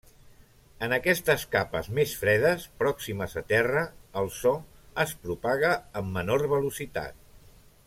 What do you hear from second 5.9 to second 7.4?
amb menor velocitat.